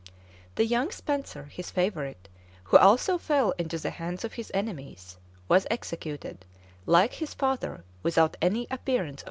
[0.55, 2.27] The younger Spenser, his favorite,
[2.63, 6.43] who also fell into the hands of his enemies, was executed,
[6.87, 9.19] like his father, without any appearance of a legal trial.